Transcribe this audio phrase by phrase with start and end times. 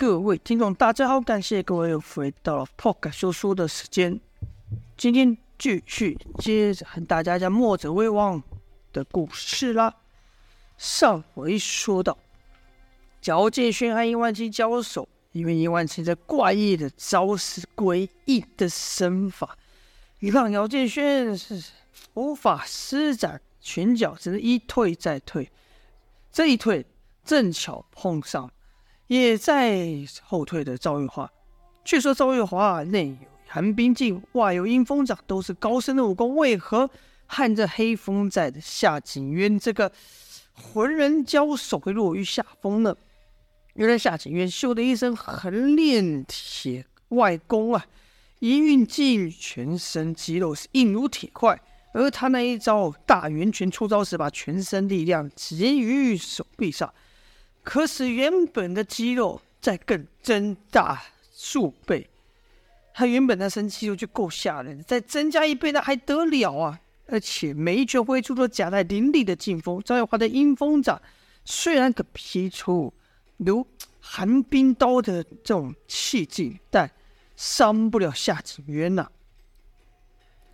[0.00, 4.20] 各位听众，大家好，感谢各位又回到了 Pog 说书的时间。
[4.96, 8.40] 今天继续接着和大家讲墨者威王
[8.92, 9.92] 的故事啦。
[10.76, 12.16] 上回说到，
[13.24, 19.58] 姚建勋和殷万青交手，因为殷万青这怪异的招式、诡异的身法，
[20.20, 21.60] 让姚建勋是
[22.14, 25.50] 无法施展拳脚，只能一退再退。
[26.30, 26.86] 这一退，
[27.24, 28.48] 正巧碰上。
[29.08, 31.30] 也在后退的赵月华，
[31.82, 36.90] 据说赵月华内有寒冰镜，外有阴风掌，都是高深的武功，为何
[37.26, 39.90] 和这黑风寨的夏景渊这个
[40.52, 42.94] 浑人交手会落于下风呢？
[43.72, 47.86] 原来夏景渊修的一身横练铁外功啊，
[48.40, 51.58] 一运劲，全身肌肉是硬如铁块，
[51.94, 56.92] 而他那一招大圆拳出招时，把全身力量集于手臂上。
[57.68, 61.02] 可使原本的肌肉再更增大
[61.34, 62.08] 数倍，
[62.94, 66.80] 他原本那身肌肉就够吓人，再增加一倍那还得了啊！
[67.08, 69.82] 而且每一拳挥出都夹带凌厉的劲风。
[69.84, 70.98] 赵月华的阴风掌
[71.44, 72.90] 虽然可劈出
[73.36, 73.66] 如
[74.00, 76.90] 寒冰刀的这种气劲，但
[77.36, 79.10] 伤不了夏景渊呐。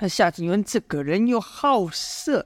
[0.00, 2.44] 那夏景渊这个人又好色，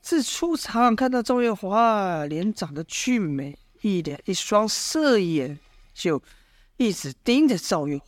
[0.00, 3.56] 自出场看到赵月华脸长得俊美。
[3.80, 5.58] 一脸一双色眼，
[5.94, 6.22] 就
[6.76, 8.04] 一直盯着赵月华，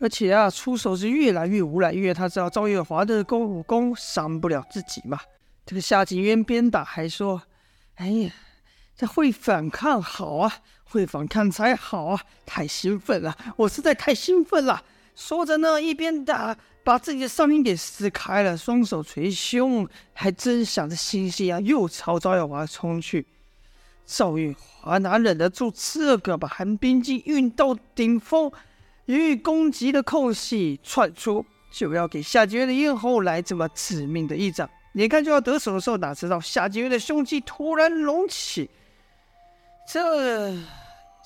[0.00, 5.20] 而且啊，出手是越来越无赖，因为他知道赵月华的功武功伤不了自己嘛。
[5.66, 7.42] 这个夏景渊边打还说
[7.96, 8.32] ：“哎呀，
[8.94, 12.20] 这会反抗好啊，会反抗才好啊！
[12.44, 14.84] 太兴奋了，我实在太兴奋了。”
[15.16, 23.24] 说着呢，一边打，把自己的上衣给撕开了，双手捶胸，还真想着星星啊，又朝赵月华冲去。
[24.06, 28.52] 赵月华哪忍得住这个，把寒冰劲运到顶峰，
[29.06, 34.68] 与攻击的空隙窜出，就要给夏景渊的咽喉来这么致命的一掌。
[34.92, 38.70] 眼看就要得手的时候，哪知道夏景渊的胸肌突然隆起，
[39.90, 40.54] 这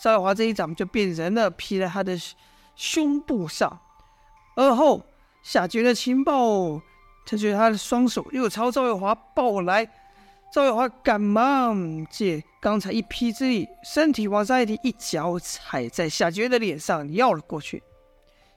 [0.00, 2.16] 赵月华这一掌就变人了，劈在他的
[2.76, 3.80] 胸部上。
[4.56, 5.04] 而后
[5.42, 6.80] 夏景渊的情报，
[7.26, 9.90] 他觉得他的双手又朝赵月华抱来。
[10.50, 17.82] 赵月华赶忙借刚才一劈之力，身体往上一提，一脚踩在夏景渊的脸上，要了过去。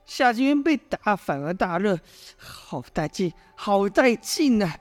[0.06, 2.00] 夏景渊被打反而大热，
[2.38, 4.74] 好带劲，好带劲啊！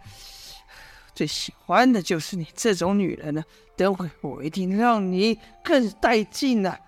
[1.13, 3.43] 最喜欢的就是你这种女人呢，
[3.77, 6.79] 等会我一定让你更带劲啊！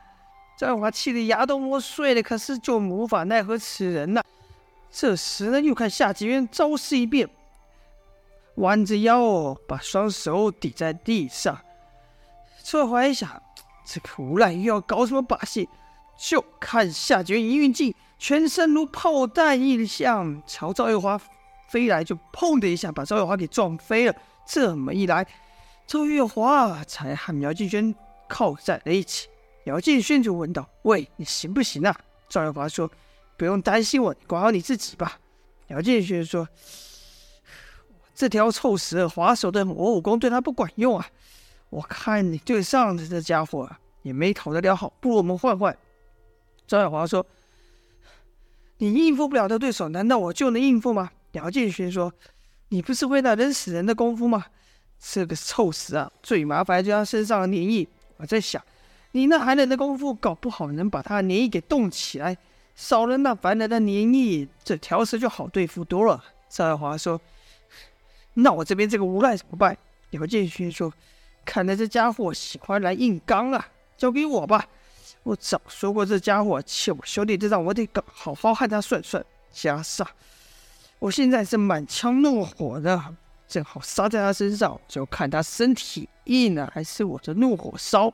[0.56, 4.22] 赵月华气得牙都磨碎了，可是就无法奈何此人呐、
[4.89, 7.28] 这时呢，又看夏景渊招式一变。
[8.57, 11.59] 弯着腰，把双手抵在地上。
[12.63, 13.43] 赵月华一想，
[13.87, 15.69] 这个无赖又要搞什么把戏？
[16.19, 21.19] 就看夏景渊一运劲，全身如炮弹一样朝赵月华
[21.69, 24.15] 飞来，就砰的一下把赵月华给撞飞了。
[24.47, 25.27] 这么一来，
[25.87, 27.95] 赵月华才和苗建轩
[28.29, 29.29] 靠在了一起。
[29.65, 31.97] 姚建轩就问道：“喂，你行不行啊？”
[32.29, 32.91] 赵月华说
[33.37, 35.19] ：“不用担心我，管好你自己吧。”
[35.69, 36.47] 姚建轩说。
[38.15, 41.06] 这条臭蛇滑手的魔武功对他不管用啊！
[41.71, 43.67] 我看你对上的这家伙
[44.03, 45.75] 也没讨得了好，不如我们换换。
[46.67, 47.25] 赵月华说
[48.77, 52.12] ：“你应付不了的对手，难道我就能应付吗？”姚建勋说
[52.69, 54.45] ：“你不是会那人死人的功夫吗？
[55.01, 57.89] 这个臭死啊，最麻烦就他身上的粘液。
[58.19, 58.62] 我在想，
[59.12, 62.37] 你那寒冷的功夫，搞不好能把他的粘液给冻起来，
[62.75, 67.19] 少了那烦人的粘液，这条蛇就好对付多了。”赵月华说。
[68.34, 69.76] 那我这边这个无赖怎么办？
[70.10, 70.93] 姚建勋说
[71.44, 74.66] ：“看来这家伙喜欢来硬刚啊，交给我吧。
[75.22, 79.25] 我早说过，这家伙欠我兄弟这账，我得好好和他算算。
[79.50, 80.06] 加上
[80.98, 83.15] 我现在是满腔怒火的，
[83.47, 88.12] 正好撒在他身上，就看他身体硬呢，还是我的怒火烧。”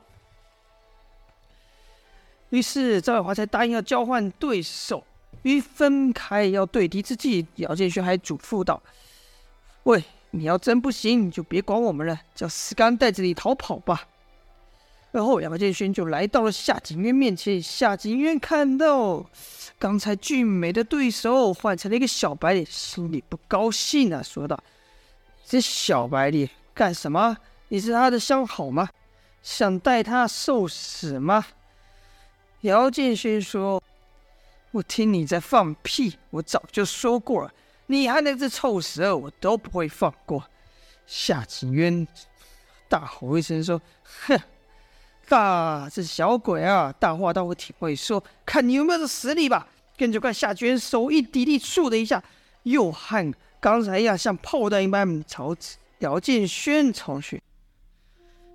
[2.51, 5.03] 于是赵月华才答应要交换对手。
[5.43, 8.81] 于分开要对敌之际，姚建勋还嘱咐道。
[9.83, 14.07] 喂，你要真不行，你就别管我们了，叫石刚带着你逃跑吧。
[15.11, 17.59] 然后杨建勋就来到了夏景渊面前。
[17.59, 19.25] 夏景渊看到
[19.79, 24.61] 刚才俊美的对手换成了一个小白脸，心里不高兴啊，说道
[25.43, 27.37] ：“这小白脸干什么？
[27.69, 28.89] 你是他的相好吗？
[29.41, 31.43] 想带他受死吗？”
[32.61, 33.81] 姚建勋说
[34.71, 37.51] ：“我听你在放屁，我早就说过了。”
[37.91, 40.43] 你还那只臭蛇，我都不会放过。
[41.07, 42.07] 夏景渊
[42.87, 43.81] 大吼一声说
[44.27, 44.39] ：“哼，
[45.27, 49.67] 大这小鬼啊，大话倒会挺会说，看你有没有这实力吧。
[49.97, 52.23] 跟着看夏菊渊手一抵地，嗉的一下，
[52.61, 55.55] 又和刚才一样，像炮弹一般朝
[55.97, 57.41] 姚建轩冲去。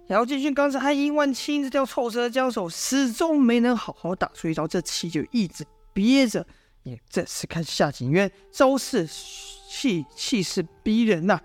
[0.06, 6.46] 姚建轩刚才和殷万青这条臭蛇交手，始终没能好好打出一招，这气就一直憋着。
[6.84, 11.40] 你这次看夏景渊招式气气势逼人呐、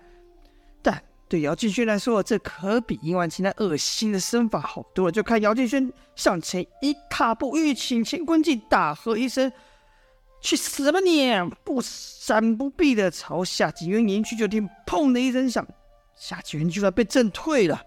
[0.82, 5.12] 但对姚建轩来说，这可比殷万青那恶心的身法好多了。
[5.12, 9.50] 就看姚建轩向前一踏步，欲请乾坤镜，大喝一声。
[10.42, 11.30] 去死吧你！
[11.64, 15.66] 不闪不避的朝夏景渊迎去，就听“砰”的一声响，
[16.16, 17.84] 夏景渊居然被震退了，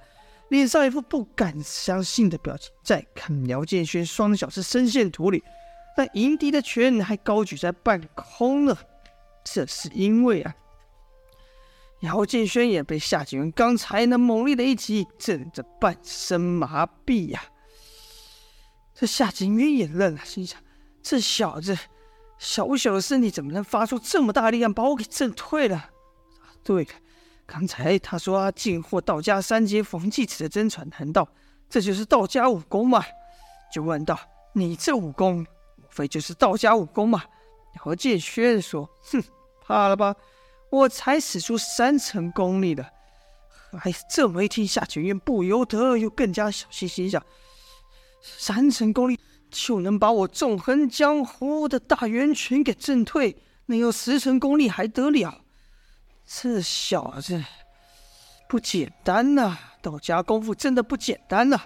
[0.50, 2.72] 脸上一副不敢相信的表情。
[2.84, 5.44] 再看姚建轩，双脚是深陷土里，
[5.95, 8.78] 但迎敌的拳还高举在半空呢。
[9.44, 10.56] 这是因为啊，
[12.01, 17.44] 姚建轩也被夏景渊刚才那猛烈的一击震得半身麻痹呀、
[18.94, 20.60] 这夏景渊也愣了，心想：
[21.01, 21.78] 这小子。
[22.39, 25.92] 小小的身体怎么能发出这么大力量，把我给震退了？
[26.62, 26.89] 对了，
[27.46, 31.30] 刚才他说他进货道家三节冯继子的真传，难道
[31.69, 33.01] 这就是道家武功吗？
[33.74, 34.19] 就问道
[34.56, 35.46] ：“你这武功，
[35.94, 37.24] 非就是道家武功嘛？
[37.80, 39.24] 何建轩说：“哼，
[39.62, 40.16] 怕了吧？
[40.69, 42.84] 我才使出三成功力的。”
[43.84, 47.24] 哎，这么一听，夏全渊不由得又更加小心，心想：
[48.22, 49.19] 三成功力。
[49.56, 53.38] 就能把我纵横江湖的大元拳给震退，
[53.68, 55.42] 能有十成功力还得了？
[56.25, 57.44] 这小子
[58.50, 61.62] 不简单呐、道家功夫真的不简单呐、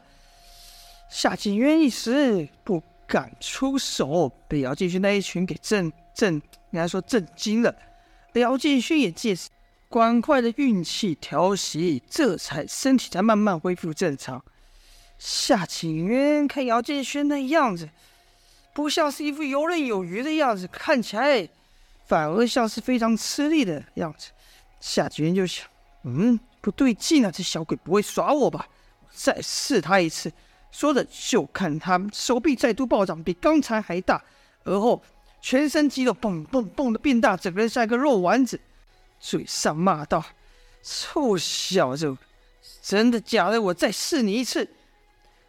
[1.10, 6.42] 夏景渊一时不敢出手，被姚建勋那一拳给震震，应
[6.74, 7.74] 该说震惊了。
[8.34, 9.50] 姚建勋也借此
[9.90, 14.44] 赶快的运气调息，这才身体才慢慢恢复正常。
[15.18, 17.90] 夏景渊看姚建轩那样子，
[18.74, 21.50] 不像是一副游刃有余的样子，看起来
[22.06, 24.30] 反而像是非常吃力的样子。
[24.80, 25.66] 夏景渊就想：
[26.04, 28.68] 嗯，不对劲啊，这小鬼不会耍我吧？
[29.12, 30.32] 再试他一次。
[30.72, 34.24] 说着，就看他手臂再度暴涨，比刚才还大，
[34.64, 35.02] 而后
[35.42, 38.60] 全身肌肉蹦蹦蹦的变大，整个人像一个肉丸子，
[39.20, 40.24] 嘴上骂道
[40.84, 42.18] ：“臭小子，
[42.82, 43.62] 真的假的？
[43.62, 44.68] 我再试你一次。”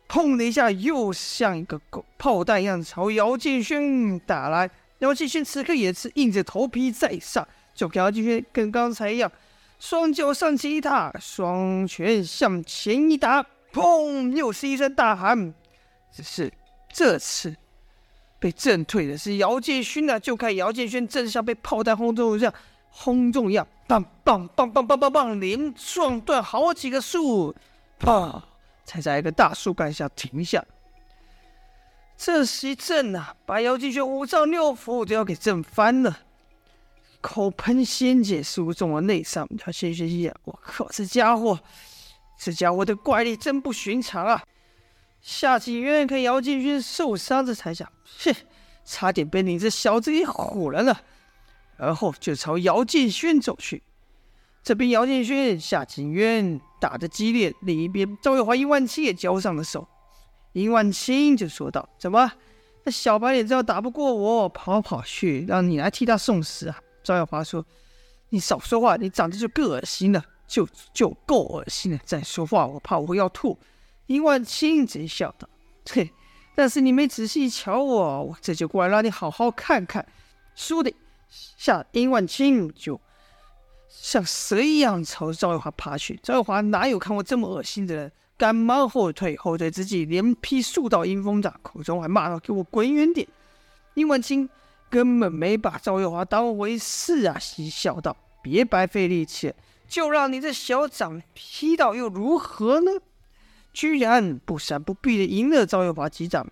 [0.09, 4.71] 砰的一下，又像一个狗炮弹一样朝姚建轩打来。
[5.01, 9.31] 姚建轩此刻也是硬着头皮在上，就跟姚建轩跟刚才一样，
[9.79, 14.35] 双脚上前一踏，双拳向前一打，砰！
[14.35, 15.55] 又是一声大喊。
[16.13, 16.53] 只是
[16.93, 17.55] 这次
[18.39, 20.19] 被震退的是姚建勋啊！
[20.19, 22.53] 就看姚建勋正像被炮弹轰中一样
[22.91, 27.55] 轰中一样，棒棒棒棒棒棒棒，连撞断好几个树，
[27.99, 28.43] 啪！
[28.85, 30.65] 才在一个大树干下停下。
[32.17, 36.21] 这时一震呐，把姚建勋五脏六腑都要给震翻了，
[37.21, 39.47] 口喷鲜血，输中了内伤。
[39.59, 41.61] 他心想：“我靠，这家伙，
[42.39, 44.43] 这家伙的怪力真不寻常啊！”
[45.21, 47.91] 夏景渊看姚建轩受伤，这才想
[48.25, 48.33] ：“哼，
[48.85, 50.97] 差点被你这小子给唬了呢。”
[51.77, 53.83] 而后就朝姚建轩走去。
[54.63, 59.87] 这边姚建轩、夏景渊打得激烈，另一边赵月华、殷万青也交上了手。
[60.53, 62.33] 殷万青就说道：“怎么，
[62.85, 67.65] 那小白脸知道打不过我，跑跑去让你来替他送死啊？”赵月华说
[68.31, 72.01] ：“你少说话，你长得就够恶心了，就就够恶心了。
[72.05, 73.57] 再说话，我怕我要吐。”
[74.07, 75.49] 殷万青贼笑道
[75.89, 76.11] ：“嘿，
[76.57, 80.05] 但是你没仔细瞧我，我这就过来让你好好看看。”
[80.57, 80.93] 说的
[81.29, 83.01] 下，殷万青就。
[83.89, 88.13] 像蛇一样朝赵月华爬去，赵月华哪有看过这么恶心的人？
[88.37, 93.27] 赶忙后退，后退之际连劈数道阴风掌，口中还骂道：“给我滚远点！”
[93.95, 94.49] 殷万青
[94.89, 99.53] 根本没把赵月华当回事啊，嬉笑道：“别白费力气，
[99.89, 102.93] 就让你这小掌劈到又如何呢？”
[103.73, 106.47] 居然不闪不避的赢了赵月华几掌，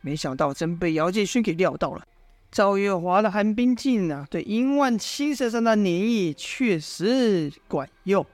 [0.00, 2.02] 没想到真被姚建勋给料到了。
[2.50, 8.24] 赵月华的寒冰镜啊，对殷万青身上的粘液确实管用。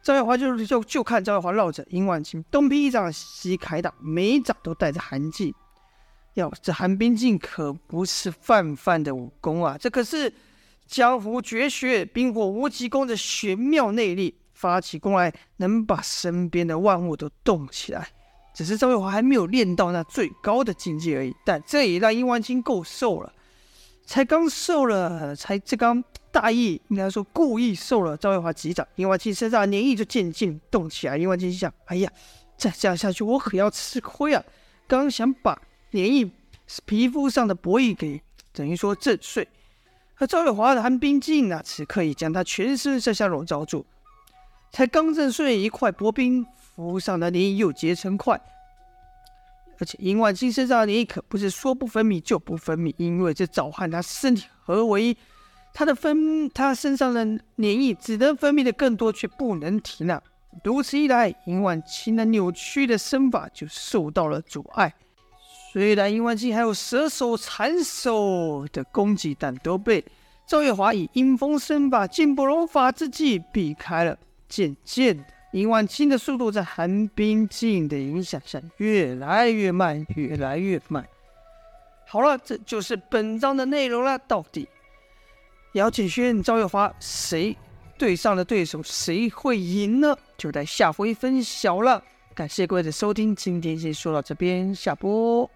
[0.00, 5.52] 赵月华就就就看赵月华绕着殷万青东劈一掌西开打，每一掌都带着寒气。
[6.34, 10.32] 哟，这寒冰镜可不是泛泛的武功啊，这可是
[10.88, 18.08] 江湖绝学冰火无极功的玄妙内力，发起功来能把身边的万物都动起来。
[18.54, 23.32] 只是赵月华还没有练到那最高的境界而已，但这也让殷万青够受了。
[24.06, 26.02] 才刚受了，才这刚
[26.32, 31.18] 大意，应该说故意受了赵月华几掌，殷万青身上的粘液就渐渐动起来。
[31.18, 32.10] 殷万青想：哎呀，
[32.56, 34.42] 再这样下去，我可要吃亏啊！
[34.86, 35.60] 刚想把
[35.92, 36.30] 粘液
[36.86, 38.20] 皮肤上的薄翼给
[38.52, 39.46] 等于说震碎，
[40.18, 43.86] 而赵月华的寒冰镜呢，此刻已将他全身上下笼罩住。
[44.72, 48.40] 才刚震碎一块薄冰，浮上的粘液又结成块。
[49.80, 55.16] 而且殷万清身上的粘液可不是说不分泌就不分泌，因为这早汗他身体合为一，
[55.72, 60.20] 他的分他身上的粘液只能分泌的更多，却不能停纳。
[60.64, 64.92] 如此一来，尹万青那扭曲的身法就受到了阻碍。
[65.78, 70.04] 虽然殷万青还有蛇手缠手的攻击，但都被
[70.44, 74.18] 赵月华以阴风身法、劲不容法之计避开了。
[74.48, 81.06] 渐渐的，殷万青的速度在寒冰镜的影响下越来越慢，越来越慢。
[82.08, 84.18] 好了，这就是本章的内容了。
[84.26, 84.66] 到底
[85.74, 87.56] 姚景轩、赵月华谁
[87.96, 90.16] 对上了对手，谁会赢呢？
[90.36, 92.02] 就待下回分晓了。
[92.34, 95.48] 感谢各位的收听，今天先说到这边，下播。